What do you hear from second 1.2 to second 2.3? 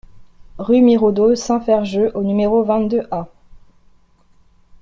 Saint-Ferjeux au